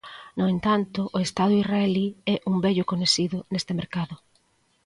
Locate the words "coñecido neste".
2.91-3.71